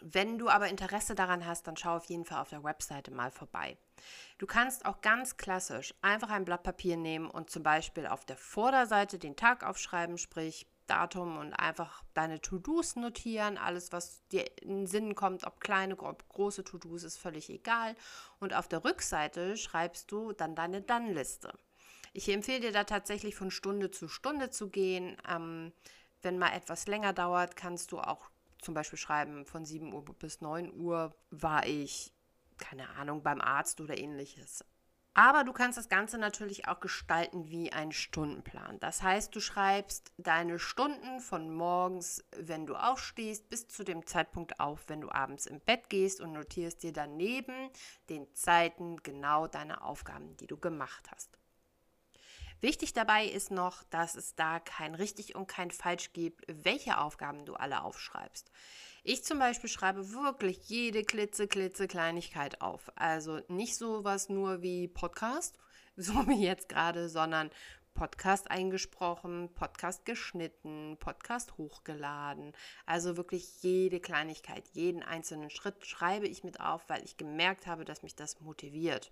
Wenn 0.00 0.38
du 0.38 0.48
aber 0.48 0.68
Interesse 0.68 1.14
daran 1.14 1.44
hast, 1.44 1.66
dann 1.66 1.76
schau 1.76 1.94
auf 1.94 2.06
jeden 2.06 2.24
Fall 2.24 2.40
auf 2.40 2.48
der 2.48 2.64
Webseite 2.64 3.10
mal 3.10 3.30
vorbei. 3.30 3.76
Du 4.38 4.46
kannst 4.46 4.86
auch 4.86 5.02
ganz 5.02 5.36
klassisch 5.36 5.92
einfach 6.00 6.30
ein 6.30 6.46
Blatt 6.46 6.62
Papier 6.62 6.96
nehmen 6.96 7.28
und 7.28 7.50
zum 7.50 7.64
Beispiel 7.64 8.06
auf 8.06 8.24
der 8.24 8.38
Vorderseite 8.38 9.18
den 9.18 9.36
Tag 9.36 9.62
aufschreiben, 9.62 10.16
sprich 10.16 10.66
Datum 10.86 11.36
und 11.36 11.52
einfach 11.52 12.02
deine 12.14 12.40
To-Dos 12.40 12.96
notieren. 12.96 13.58
Alles, 13.58 13.92
was 13.92 14.26
dir 14.28 14.46
in 14.62 14.68
den 14.70 14.86
Sinn 14.86 15.14
kommt, 15.14 15.44
ob 15.44 15.60
kleine, 15.60 15.98
ob 15.98 16.26
große 16.30 16.64
To-Dos, 16.64 17.02
ist 17.02 17.18
völlig 17.18 17.50
egal. 17.50 17.94
Und 18.40 18.54
auf 18.54 18.68
der 18.68 18.86
Rückseite 18.86 19.58
schreibst 19.58 20.10
du 20.10 20.32
dann 20.32 20.54
deine 20.54 20.80
Dann-Liste. 20.80 21.52
Ich 22.18 22.28
empfehle 22.30 22.58
dir 22.58 22.72
da 22.72 22.82
tatsächlich 22.82 23.36
von 23.36 23.52
Stunde 23.52 23.92
zu 23.92 24.08
Stunde 24.08 24.50
zu 24.50 24.70
gehen. 24.70 25.16
Ähm, 25.30 25.72
wenn 26.20 26.36
mal 26.36 26.52
etwas 26.52 26.88
länger 26.88 27.12
dauert, 27.12 27.54
kannst 27.54 27.92
du 27.92 28.00
auch 28.00 28.28
zum 28.60 28.74
Beispiel 28.74 28.98
schreiben, 28.98 29.46
von 29.46 29.64
7 29.64 29.92
Uhr 29.92 30.04
bis 30.18 30.40
9 30.40 30.72
Uhr 30.74 31.14
war 31.30 31.64
ich, 31.64 32.12
keine 32.56 32.88
Ahnung, 32.96 33.22
beim 33.22 33.40
Arzt 33.40 33.80
oder 33.80 33.96
ähnliches. 33.96 34.64
Aber 35.14 35.44
du 35.44 35.52
kannst 35.52 35.78
das 35.78 35.88
Ganze 35.88 36.18
natürlich 36.18 36.66
auch 36.66 36.80
gestalten 36.80 37.50
wie 37.50 37.72
ein 37.72 37.92
Stundenplan. 37.92 38.80
Das 38.80 39.00
heißt, 39.00 39.32
du 39.32 39.38
schreibst 39.38 40.10
deine 40.16 40.58
Stunden 40.58 41.20
von 41.20 41.54
morgens, 41.54 42.24
wenn 42.36 42.66
du 42.66 42.74
aufstehst, 42.74 43.48
bis 43.48 43.68
zu 43.68 43.84
dem 43.84 44.04
Zeitpunkt 44.06 44.58
auf, 44.58 44.88
wenn 44.88 45.00
du 45.00 45.12
abends 45.12 45.46
im 45.46 45.60
Bett 45.60 45.88
gehst 45.88 46.20
und 46.20 46.32
notierst 46.32 46.82
dir 46.82 46.92
daneben 46.92 47.70
den 48.08 48.26
Zeiten 48.34 48.96
genau 49.04 49.46
deine 49.46 49.82
Aufgaben, 49.82 50.36
die 50.38 50.48
du 50.48 50.56
gemacht 50.56 51.12
hast. 51.12 51.37
Wichtig 52.60 52.92
dabei 52.92 53.24
ist 53.24 53.52
noch, 53.52 53.84
dass 53.84 54.16
es 54.16 54.34
da 54.34 54.58
kein 54.58 54.96
richtig 54.96 55.36
und 55.36 55.46
kein 55.46 55.70
falsch 55.70 56.12
gibt, 56.12 56.44
welche 56.48 56.98
Aufgaben 56.98 57.44
du 57.44 57.54
alle 57.54 57.82
aufschreibst. 57.82 58.50
Ich 59.04 59.22
zum 59.22 59.38
Beispiel 59.38 59.70
schreibe 59.70 60.12
wirklich 60.12 60.68
jede 60.68 61.04
klitze, 61.04 61.46
klitze 61.46 61.86
Kleinigkeit 61.86 62.60
auf. 62.60 62.90
Also 62.96 63.40
nicht 63.46 63.76
sowas 63.76 64.28
nur 64.28 64.60
wie 64.60 64.88
Podcast, 64.88 65.56
so 65.96 66.26
wie 66.26 66.44
jetzt 66.44 66.68
gerade, 66.68 67.08
sondern 67.08 67.50
Podcast 67.94 68.50
eingesprochen, 68.50 69.50
Podcast 69.54 70.04
geschnitten, 70.04 70.96
Podcast 70.98 71.56
hochgeladen. 71.58 72.52
Also 72.86 73.16
wirklich 73.16 73.62
jede 73.62 73.98
Kleinigkeit, 73.98 74.68
jeden 74.72 75.02
einzelnen 75.02 75.50
Schritt 75.50 75.86
schreibe 75.86 76.26
ich 76.28 76.44
mit 76.44 76.60
auf, 76.60 76.88
weil 76.88 77.04
ich 77.04 77.16
gemerkt 77.16 77.66
habe, 77.66 77.84
dass 77.84 78.02
mich 78.02 78.14
das 78.14 78.40
motiviert. 78.40 79.10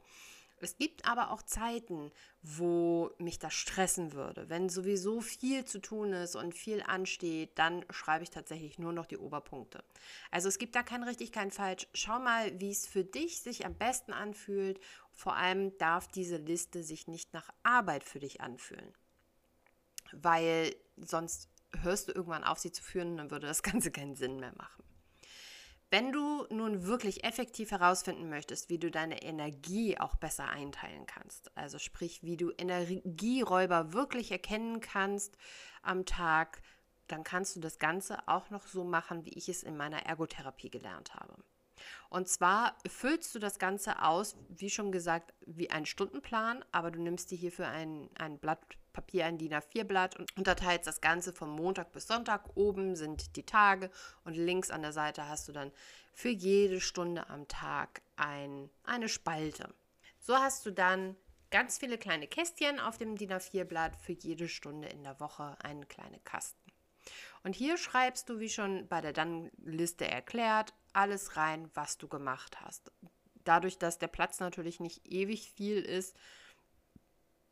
Es 0.61 0.79
gibt 0.79 1.07
aber 1.07 1.31
auch 1.31 1.43
Zeiten, 1.43 2.11
wo 2.43 3.11
mich 3.19 3.39
das 3.39 3.53
stressen 3.53 4.13
würde. 4.13 4.49
Wenn 4.49 4.69
sowieso 4.69 5.21
viel 5.21 5.65
zu 5.67 5.81
tun 5.81 6.13
ist 6.15 6.35
und 6.35 6.55
viel 6.55 6.83
ansteht, 6.83 7.59
dann 7.59 7.85
schreibe 7.91 8.25
ich 8.25 8.31
tatsächlich 8.31 8.79
nur 8.79 8.93
noch 8.93 9.07
die 9.07 9.19
Oberpunkte. 9.19 9.85
Also 10.31 10.49
es 10.49 10.59
gibt 10.59 10.75
da 10.75 10.83
kein 10.83 11.03
richtig, 11.03 11.31
kein 11.31 11.51
falsch. 11.51 11.87
Schau 11.93 12.19
mal, 12.19 12.59
wie 12.59 12.71
es 12.71 12.87
für 12.87 13.05
dich 13.05 13.41
sich 13.41 13.67
am 13.67 13.75
besten 13.75 14.13
anfühlt. 14.13 14.81
Vor 15.13 15.37
allem 15.37 15.77
darf 15.77 16.09
diese 16.09 16.39
Liste 16.39 16.83
sich 16.83 17.07
nicht 17.07 17.35
nach 17.35 17.51
Arbeit 17.63 18.05
für 18.05 18.21
dich 18.21 18.41
anfühlen. 18.41 18.95
Weil 20.13 20.75
sonst 20.97 21.51
hörst 21.83 22.09
du 22.09 22.13
irgendwann 22.13 22.45
auf, 22.45 22.59
sie 22.59 22.73
zu 22.73 22.83
führen 22.83 23.19
dann 23.19 23.31
würde 23.31 23.47
das 23.47 23.63
Ganze 23.63 23.91
keinen 23.91 24.17
Sinn 24.17 24.41
mehr 24.41 24.55
machen. 24.57 24.86
Wenn 25.89 26.11
du 26.11 26.47
nun 26.51 26.87
wirklich 26.87 27.23
effektiv 27.25 27.71
herausfinden 27.71 28.29
möchtest, 28.29 28.69
wie 28.69 28.79
du 28.79 28.91
deine 28.91 29.23
Energie 29.23 29.99
auch 29.99 30.17
besser 30.17 30.49
einteilen 30.49 31.07
kannst, 31.07 31.57
also 31.57 31.79
sprich, 31.79 32.25
wie 32.25 32.37
du 32.37 32.51
Energieräuber 32.51 33.93
wirklich 33.93 34.33
erkennen 34.33 34.81
kannst 34.81 35.37
am 35.83 36.05
Tag, 36.05 36.61
dann 37.07 37.23
kannst 37.23 37.55
du 37.55 37.61
das 37.61 37.79
Ganze 37.79 38.27
auch 38.27 38.51
noch 38.51 38.67
so 38.67 38.83
machen, 38.83 39.25
wie 39.25 39.35
ich 39.35 39.49
es 39.49 39.63
in 39.63 39.77
meiner 39.77 40.05
Ergotherapie 40.07 40.71
gelernt 40.71 41.15
habe. 41.15 41.37
Und 42.09 42.29
zwar 42.29 42.77
füllst 42.87 43.35
du 43.35 43.39
das 43.39 43.59
Ganze 43.59 44.03
aus, 44.03 44.37
wie 44.49 44.71
schon 44.71 44.93
gesagt, 44.93 45.35
wie 45.47 45.71
ein 45.71 45.87
Stundenplan, 45.87 46.65
aber 46.73 46.91
du 46.91 47.01
nimmst 47.01 47.31
dir 47.31 47.39
hierfür 47.39 47.69
ein, 47.69 48.09
ein 48.19 48.39
Blatt 48.39 48.61
Papier, 48.93 49.27
ein 49.27 49.37
DIN 49.37 49.53
A4-Blatt 49.53 50.17
und 50.17 50.35
unterteilst 50.39 50.87
das 50.87 51.03
Ganze 51.03 51.35
von 51.35 51.51
Montag 51.51 51.93
bis 51.93 52.07
Sonntag. 52.07 52.57
Oben 52.57 52.97
sind 52.97 53.37
die 53.37 53.45
Tage 53.45 53.91
und 54.25 54.35
links 54.35 54.71
an 54.71 54.81
der 54.81 54.93
Seite 54.93 55.29
hast 55.29 55.49
du 55.49 55.53
dann 55.53 55.71
für 56.15 56.31
jede 56.31 56.81
Stunde 56.81 57.29
am 57.29 57.47
Tag 57.47 58.01
ein, 58.17 58.71
eine 58.85 59.11
Spalte. 59.11 59.75
So 60.19 60.35
hast 60.37 60.65
du 60.65 60.71
dann 60.71 61.15
ganz 61.51 61.79
viele 61.79 61.99
kleine 61.99 62.27
Kästchen 62.27 62.81
auf 62.81 62.97
dem 62.97 63.17
DIN 63.17 63.33
A4-Blatt 63.33 63.97
für 63.97 64.13
jede 64.13 64.49
Stunde 64.49 64.89
in 64.89 65.05
der 65.05 65.21
Woche 65.21 65.57
einen 65.63 65.87
kleinen 65.89 66.25
Kasten. 66.25 66.66
Und 67.47 67.55
hier 67.55 67.79
schreibst 67.79 68.29
du, 68.29 68.41
wie 68.41 68.49
schon 68.49 68.89
bei 68.89 69.01
der 69.01 69.13
Dann-Liste 69.13 70.05
erklärt, 70.05 70.75
alles 70.93 71.37
rein, 71.37 71.71
was 71.75 71.97
du 71.97 72.09
gemacht 72.09 72.61
hast. 72.61 72.91
Dadurch, 73.45 73.79
dass 73.79 74.01
der 74.01 74.09
Platz 74.09 74.41
natürlich 74.41 74.81
nicht 74.81 75.07
ewig 75.07 75.53
viel 75.53 75.79
ist, 75.81 76.17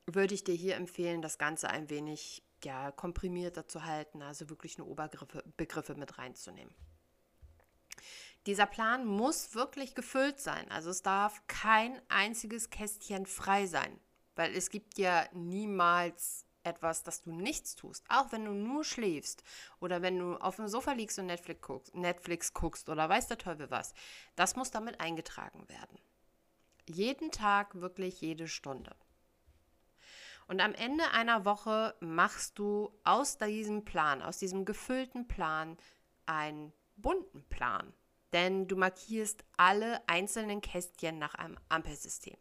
würde 0.04 0.34
ich 0.34 0.42
dir 0.42 0.56
hier 0.56 0.74
empfehlen, 0.74 1.22
das 1.22 1.38
Ganze 1.38 1.70
ein 1.70 1.90
wenig 1.90 2.42
ja, 2.64 2.90
komprimierter 2.90 3.68
zu 3.68 3.84
halten, 3.84 4.20
also 4.20 4.50
wirklich 4.50 4.78
nur 4.78 4.88
Oberbegriffe 4.88 5.44
Begriffe 5.56 5.94
mit 5.94 6.18
reinzunehmen. 6.18 6.74
Dieser 8.46 8.66
Plan 8.66 9.06
muss 9.06 9.54
wirklich 9.54 9.94
gefüllt 9.94 10.40
sein. 10.40 10.68
Also 10.72 10.90
es 10.90 11.02
darf 11.02 11.40
kein 11.46 12.02
einziges 12.08 12.70
Kästchen 12.70 13.26
frei 13.26 13.66
sein, 13.66 14.00
weil 14.34 14.56
es 14.56 14.70
gibt 14.70 14.98
ja 14.98 15.28
niemals 15.34 16.46
etwas, 16.64 17.02
dass 17.02 17.22
du 17.22 17.32
nichts 17.32 17.76
tust. 17.76 18.04
Auch 18.08 18.32
wenn 18.32 18.44
du 18.44 18.52
nur 18.52 18.84
schläfst 18.84 19.44
oder 19.80 20.02
wenn 20.02 20.18
du 20.18 20.36
auf 20.36 20.56
dem 20.56 20.68
Sofa 20.68 20.92
liegst 20.92 21.18
und 21.18 21.26
Netflix 21.26 21.60
guckst, 21.62 21.94
Netflix 21.94 22.52
guckst 22.52 22.88
oder 22.88 23.08
weiß 23.08 23.28
der 23.28 23.38
Teufel 23.38 23.70
was. 23.70 23.94
Das 24.36 24.56
muss 24.56 24.70
damit 24.70 25.00
eingetragen 25.00 25.68
werden. 25.68 25.98
Jeden 26.86 27.30
Tag, 27.30 27.80
wirklich 27.80 28.20
jede 28.20 28.48
Stunde. 28.48 28.94
Und 30.46 30.60
am 30.60 30.74
Ende 30.74 31.10
einer 31.12 31.44
Woche 31.44 31.94
machst 32.00 32.58
du 32.58 32.90
aus 33.04 33.38
diesem 33.38 33.84
Plan, 33.84 34.20
aus 34.20 34.38
diesem 34.38 34.64
gefüllten 34.64 35.26
Plan, 35.26 35.78
einen 36.26 36.72
bunten 36.96 37.44
Plan. 37.48 37.94
Denn 38.32 38.68
du 38.68 38.76
markierst 38.76 39.44
alle 39.56 40.06
einzelnen 40.08 40.60
Kästchen 40.60 41.18
nach 41.18 41.34
einem 41.34 41.56
Ampelsystem. 41.68 42.36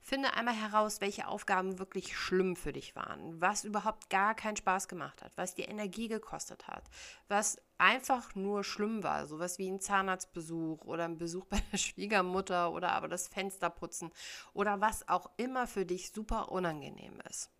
Finde 0.00 0.34
einmal 0.34 0.54
heraus, 0.54 1.00
welche 1.00 1.28
Aufgaben 1.28 1.78
wirklich 1.78 2.16
schlimm 2.16 2.56
für 2.56 2.72
dich 2.72 2.96
waren, 2.96 3.40
was 3.40 3.62
überhaupt 3.62 4.10
gar 4.10 4.34
keinen 4.34 4.56
Spaß 4.56 4.88
gemacht 4.88 5.22
hat, 5.22 5.32
was 5.36 5.54
dir 5.54 5.68
Energie 5.68 6.08
gekostet 6.08 6.66
hat, 6.66 6.82
was 7.28 7.62
einfach 7.78 8.34
nur 8.34 8.64
schlimm 8.64 9.04
war, 9.04 9.28
sowas 9.28 9.58
wie 9.58 9.70
ein 9.70 9.80
Zahnarztbesuch 9.80 10.84
oder 10.84 11.04
ein 11.04 11.18
Besuch 11.18 11.44
bei 11.50 11.60
der 11.70 11.78
Schwiegermutter 11.78 12.72
oder 12.72 12.92
aber 12.92 13.08
das 13.08 13.28
Fenster 13.28 13.70
putzen 13.70 14.10
oder 14.54 14.80
was 14.80 15.08
auch 15.08 15.30
immer 15.36 15.66
für 15.68 15.86
dich 15.86 16.10
super 16.10 16.50
unangenehm 16.50 17.20
ist. 17.30 17.50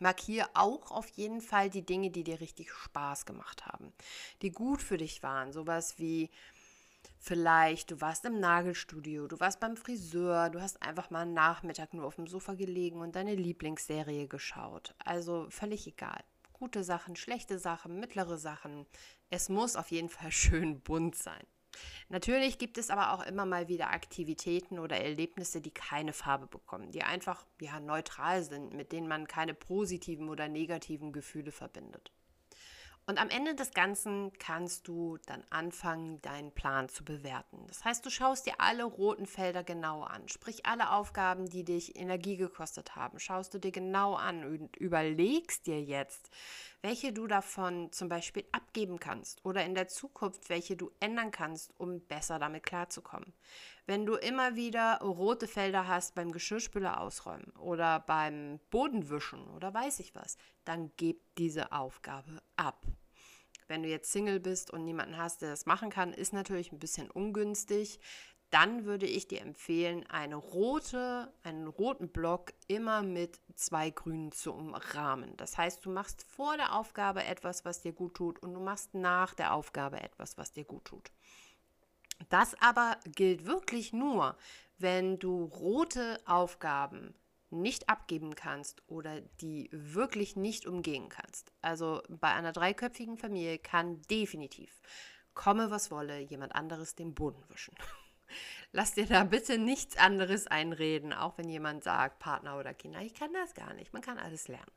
Markiere 0.00 0.48
auch 0.54 0.90
auf 0.90 1.08
jeden 1.10 1.40
Fall 1.40 1.70
die 1.70 1.84
Dinge, 1.84 2.10
die 2.10 2.24
dir 2.24 2.40
richtig 2.40 2.70
Spaß 2.70 3.26
gemacht 3.26 3.66
haben, 3.66 3.92
die 4.42 4.52
gut 4.52 4.82
für 4.82 4.96
dich 4.96 5.22
waren, 5.22 5.52
sowas 5.52 5.98
wie 5.98 6.30
Vielleicht, 7.20 7.90
du 7.90 8.00
warst 8.00 8.24
im 8.24 8.38
Nagelstudio, 8.38 9.26
du 9.26 9.40
warst 9.40 9.58
beim 9.60 9.76
Friseur, 9.76 10.50
du 10.50 10.60
hast 10.60 10.80
einfach 10.82 11.10
mal 11.10 11.22
einen 11.22 11.34
Nachmittag 11.34 11.92
nur 11.92 12.06
auf 12.06 12.14
dem 12.14 12.28
Sofa 12.28 12.54
gelegen 12.54 13.00
und 13.00 13.16
deine 13.16 13.34
Lieblingsserie 13.34 14.28
geschaut. 14.28 14.94
Also 15.04 15.46
völlig 15.50 15.86
egal. 15.86 16.22
Gute 16.52 16.84
Sachen, 16.84 17.16
schlechte 17.16 17.58
Sachen, 17.58 17.98
mittlere 17.98 18.38
Sachen. 18.38 18.86
Es 19.30 19.48
muss 19.48 19.76
auf 19.76 19.90
jeden 19.90 20.08
Fall 20.08 20.30
schön 20.32 20.80
bunt 20.80 21.16
sein. 21.16 21.44
Natürlich 22.08 22.58
gibt 22.58 22.78
es 22.78 22.90
aber 22.90 23.12
auch 23.12 23.24
immer 23.26 23.44
mal 23.44 23.68
wieder 23.68 23.90
Aktivitäten 23.90 24.78
oder 24.78 24.96
Erlebnisse, 24.96 25.60
die 25.60 25.70
keine 25.70 26.12
Farbe 26.12 26.46
bekommen, 26.46 26.90
die 26.90 27.02
einfach 27.02 27.44
ja, 27.60 27.78
neutral 27.80 28.42
sind, 28.42 28.72
mit 28.72 28.92
denen 28.92 29.08
man 29.08 29.26
keine 29.26 29.54
positiven 29.54 30.28
oder 30.28 30.48
negativen 30.48 31.12
Gefühle 31.12 31.52
verbindet. 31.52 32.12
Und 33.08 33.18
am 33.18 33.30
Ende 33.30 33.54
des 33.54 33.70
Ganzen 33.70 34.32
kannst 34.38 34.86
du 34.86 35.16
dann 35.24 35.42
anfangen, 35.48 36.20
deinen 36.20 36.52
Plan 36.52 36.90
zu 36.90 37.06
bewerten. 37.06 37.64
Das 37.66 37.82
heißt, 37.82 38.04
du 38.04 38.10
schaust 38.10 38.44
dir 38.44 38.52
alle 38.58 38.84
roten 38.84 39.24
Felder 39.24 39.64
genau 39.64 40.02
an, 40.02 40.28
sprich 40.28 40.66
alle 40.66 40.92
Aufgaben, 40.92 41.48
die 41.48 41.64
dich 41.64 41.98
Energie 41.98 42.36
gekostet 42.36 42.96
haben, 42.96 43.18
schaust 43.18 43.54
du 43.54 43.58
dir 43.58 43.72
genau 43.72 44.14
an 44.14 44.44
und 44.44 44.76
überlegst 44.76 45.66
dir 45.66 45.80
jetzt, 45.80 46.28
welche 46.82 47.12
du 47.12 47.26
davon 47.26 47.90
zum 47.92 48.08
Beispiel 48.08 48.44
abgeben 48.52 48.98
kannst 49.00 49.44
oder 49.44 49.64
in 49.64 49.74
der 49.74 49.88
Zukunft, 49.88 50.48
welche 50.48 50.76
du 50.76 50.90
ändern 51.00 51.30
kannst, 51.30 51.72
um 51.78 52.00
besser 52.00 52.38
damit 52.38 52.62
klarzukommen. 52.62 53.32
Wenn 53.86 54.06
du 54.06 54.14
immer 54.14 54.54
wieder 54.54 54.98
rote 55.00 55.48
Felder 55.48 55.88
hast 55.88 56.14
beim 56.14 56.30
Geschirrspüler 56.30 57.00
ausräumen 57.00 57.50
oder 57.58 58.00
beim 58.00 58.60
Bodenwischen 58.70 59.48
oder 59.48 59.74
weiß 59.74 60.00
ich 60.00 60.14
was, 60.14 60.36
dann 60.64 60.92
gib 60.96 61.34
diese 61.36 61.72
Aufgabe 61.72 62.42
ab. 62.56 62.86
Wenn 63.66 63.82
du 63.82 63.88
jetzt 63.88 64.12
Single 64.12 64.40
bist 64.40 64.70
und 64.70 64.84
niemanden 64.84 65.18
hast, 65.18 65.42
der 65.42 65.50
das 65.50 65.66
machen 65.66 65.90
kann, 65.90 66.14
ist 66.14 66.32
natürlich 66.32 66.72
ein 66.72 66.78
bisschen 66.78 67.10
ungünstig. 67.10 68.00
Dann 68.50 68.86
würde 68.86 69.06
ich 69.06 69.28
dir 69.28 69.42
empfehlen, 69.42 70.06
eine 70.08 70.36
rote, 70.36 71.32
einen 71.42 71.68
roten 71.68 72.08
Block 72.08 72.54
immer 72.66 73.02
mit 73.02 73.40
zwei 73.54 73.90
grünen 73.90 74.32
zu 74.32 74.54
umrahmen. 74.54 75.36
Das 75.36 75.58
heißt, 75.58 75.84
du 75.84 75.90
machst 75.90 76.22
vor 76.22 76.56
der 76.56 76.74
Aufgabe 76.74 77.24
etwas, 77.24 77.66
was 77.66 77.82
dir 77.82 77.92
gut 77.92 78.14
tut, 78.14 78.38
und 78.42 78.54
du 78.54 78.60
machst 78.60 78.94
nach 78.94 79.34
der 79.34 79.52
Aufgabe 79.52 80.00
etwas, 80.00 80.38
was 80.38 80.52
dir 80.52 80.64
gut 80.64 80.86
tut. 80.86 81.10
Das 82.30 82.54
aber 82.60 82.96
gilt 83.14 83.44
wirklich 83.46 83.92
nur, 83.92 84.36
wenn 84.78 85.18
du 85.18 85.44
rote 85.44 86.18
Aufgaben 86.26 87.14
nicht 87.50 87.88
abgeben 87.88 88.34
kannst 88.34 88.82
oder 88.88 89.20
die 89.40 89.68
wirklich 89.72 90.36
nicht 90.36 90.66
umgehen 90.66 91.08
kannst. 91.08 91.52
Also 91.62 92.02
bei 92.08 92.28
einer 92.28 92.52
dreiköpfigen 92.52 93.16
Familie 93.16 93.58
kann 93.58 94.02
definitiv, 94.02 94.80
komme 95.34 95.70
was 95.70 95.90
wolle, 95.90 96.18
jemand 96.18 96.54
anderes 96.54 96.94
den 96.94 97.14
Boden 97.14 97.42
wischen. 97.48 97.74
Lass 98.72 98.94
dir 98.94 99.06
da 99.06 99.24
bitte 99.24 99.58
nichts 99.58 99.96
anderes 99.96 100.46
einreden, 100.46 101.12
auch 101.12 101.38
wenn 101.38 101.48
jemand 101.48 101.84
sagt, 101.84 102.18
Partner 102.18 102.58
oder 102.58 102.74
Kinder, 102.74 103.00
ich 103.00 103.14
kann 103.14 103.32
das 103.32 103.54
gar 103.54 103.74
nicht. 103.74 103.92
Man 103.92 104.02
kann 104.02 104.18
alles 104.18 104.48
lernen. 104.48 104.72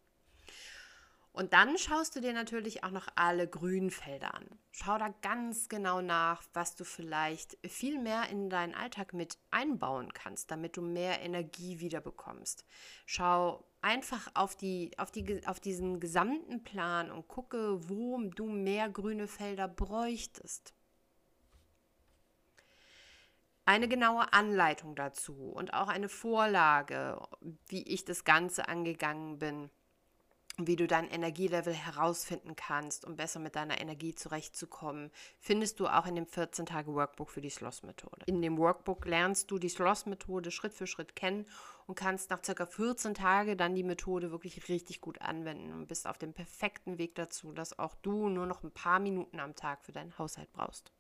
Und 1.34 1.54
dann 1.54 1.78
schaust 1.78 2.16
du 2.16 2.20
dir 2.20 2.34
natürlich 2.34 2.84
auch 2.84 2.92
noch 2.92 3.08
alle 3.16 3.48
grünen 3.48 3.90
Felder 3.90 4.34
an. 4.34 4.46
Schau 4.72 4.98
da 4.98 5.14
ganz 5.22 5.70
genau 5.70 6.02
nach, 6.02 6.44
was 6.54 6.76
du 6.76 6.84
vielleicht 6.84 7.58
viel 7.66 8.00
mehr 8.00 8.28
in 8.30 8.50
deinen 8.50 8.76
Alltag 8.76 9.14
mit 9.14 9.38
einbauen 9.50 10.12
kannst, 10.14 10.52
damit 10.52 10.76
du 10.76 10.82
mehr 10.82 11.22
Energie 11.22 11.80
wiederbekommst. 11.80 12.66
Schau 13.06 13.66
einfach 13.82 14.28
auf, 14.34 14.58
die, 14.58 14.92
auf, 14.98 15.12
die, 15.12 15.48
auf 15.48 15.62
diesen 15.62 16.02
gesamten 16.02 16.64
Plan 16.64 17.10
und 17.10 17.30
gucke, 17.30 17.90
wo 17.90 18.22
du 18.22 18.48
mehr 18.48 18.90
grüne 18.90 19.28
Felder 19.28 19.70
bräuchtest. 19.70 20.74
Eine 23.66 23.88
genaue 23.88 24.34
Anleitung 24.34 24.96
dazu 24.96 25.34
und 25.34 25.74
auch 25.74 25.88
eine 25.88 26.10
Vorlage, 26.10 27.22
wie 27.68 27.84
ich 27.84 28.06
das 28.06 28.24
Ganze 28.24 28.68
angegangen 28.68 29.38
bin 29.40 29.70
wie 30.58 30.76
du 30.76 30.88
dein 30.88 31.10
Energielevel 31.10 31.74
herausfinden 31.74 32.56
kannst, 32.56 33.06
um 33.06 33.16
besser 33.16 33.40
mit 33.40 33.56
deiner 33.56 33.80
Energie 33.80 34.14
zurechtzukommen, 34.14 35.12
findest 35.40 35.80
du 35.80 35.88
auch 35.88 36.06
in 36.06 36.16
dem 36.16 36.26
14-Tage-Workbook 36.26 37.30
für 37.30 37.42
die 37.42 37.50
Sloss-Methode. 37.50 38.26
In 38.26 38.42
dem 38.42 38.58
Workbook 38.58 39.06
lernst 39.06 39.50
du 39.52 39.58
die 39.58 39.70
Sloss-Methode 39.70 40.52
Schritt 40.52 40.74
für 40.74 40.88
Schritt 40.88 41.16
kennen 41.16 41.46
und 41.88 41.96
kannst 41.96 42.30
nach 42.30 42.44
circa 42.44 42.66
14 42.66 43.14
Tagen 43.14 43.58
dann 43.58 43.76
die 43.76 43.84
Methode 43.84 44.32
wirklich 44.32 44.68
richtig 44.70 45.02
gut 45.02 45.22
anwenden 45.22 45.72
und 45.74 45.88
bist 45.88 46.08
auf 46.08 46.18
dem 46.18 46.34
perfekten 46.34 46.98
Weg 46.98 47.16
dazu, 47.16 47.54
dass 47.54 47.78
auch 47.80 47.96
du 47.96 48.30
nur 48.30 48.46
noch 48.46 48.64
ein 48.64 48.72
paar 48.72 49.00
Minuten 49.00 49.40
am 49.40 49.56
Tag 49.56 49.84
für 49.84 49.92
deinen 49.92 50.18
Haushalt 50.18 50.52
brauchst. 50.52 50.92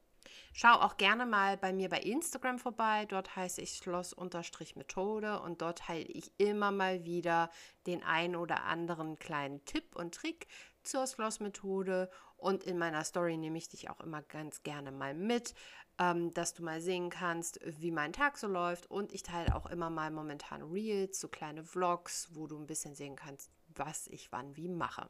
Schau 0.53 0.73
auch 0.73 0.97
gerne 0.97 1.25
mal 1.25 1.57
bei 1.57 1.73
mir 1.73 1.89
bei 1.89 1.99
Instagram 1.99 2.59
vorbei. 2.59 3.05
Dort 3.05 3.35
heiße 3.35 3.61
ich 3.61 3.73
Schloss-Methode 3.73 5.39
und 5.41 5.61
dort 5.61 5.79
teile 5.79 6.05
ich 6.05 6.31
immer 6.37 6.71
mal 6.71 7.05
wieder 7.05 7.49
den 7.87 8.03
ein 8.03 8.35
oder 8.35 8.63
anderen 8.63 9.17
kleinen 9.19 9.63
Tipp 9.65 9.95
und 9.95 10.15
Trick 10.15 10.47
zur 10.83 11.07
Schloss-Methode. 11.07 12.09
Und 12.37 12.63
in 12.63 12.77
meiner 12.77 13.03
Story 13.03 13.37
nehme 13.37 13.57
ich 13.57 13.69
dich 13.69 13.89
auch 13.89 13.99
immer 13.99 14.23
ganz 14.23 14.63
gerne 14.63 14.91
mal 14.91 15.13
mit, 15.13 15.53
ähm, 15.99 16.33
dass 16.33 16.53
du 16.53 16.63
mal 16.63 16.81
sehen 16.81 17.09
kannst, 17.09 17.59
wie 17.63 17.91
mein 17.91 18.13
Tag 18.13 18.37
so 18.37 18.47
läuft. 18.47 18.89
Und 18.89 19.13
ich 19.13 19.23
teile 19.23 19.55
auch 19.55 19.67
immer 19.67 19.89
mal 19.89 20.09
momentan 20.09 20.63
Reels, 20.63 21.19
so 21.19 21.27
kleine 21.27 21.63
Vlogs, 21.63 22.29
wo 22.33 22.47
du 22.47 22.57
ein 22.57 22.65
bisschen 22.65 22.95
sehen 22.95 23.15
kannst, 23.15 23.51
was 23.75 24.07
ich 24.07 24.31
wann 24.31 24.55
wie 24.55 24.67
mache. 24.67 25.09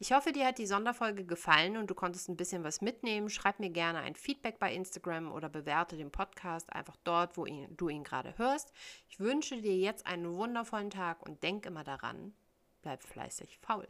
Ich 0.00 0.12
hoffe, 0.12 0.30
dir 0.30 0.46
hat 0.46 0.58
die 0.58 0.66
Sonderfolge 0.66 1.24
gefallen 1.24 1.76
und 1.76 1.90
du 1.90 1.94
konntest 1.94 2.28
ein 2.28 2.36
bisschen 2.36 2.62
was 2.62 2.80
mitnehmen. 2.80 3.28
Schreib 3.28 3.58
mir 3.58 3.70
gerne 3.70 3.98
ein 3.98 4.14
Feedback 4.14 4.60
bei 4.60 4.72
Instagram 4.72 5.32
oder 5.32 5.48
bewerte 5.48 5.96
den 5.96 6.12
Podcast 6.12 6.72
einfach 6.72 6.96
dort, 7.02 7.36
wo 7.36 7.46
ihn, 7.46 7.76
du 7.76 7.88
ihn 7.88 8.04
gerade 8.04 8.38
hörst. 8.38 8.72
Ich 9.08 9.18
wünsche 9.18 9.60
dir 9.60 9.76
jetzt 9.76 10.06
einen 10.06 10.36
wundervollen 10.36 10.90
Tag 10.90 11.26
und 11.26 11.42
denk 11.42 11.66
immer 11.66 11.82
daran, 11.82 12.32
bleib 12.82 13.02
fleißig 13.02 13.58
faul. 13.58 13.88